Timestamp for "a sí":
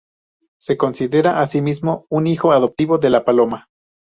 1.41-1.61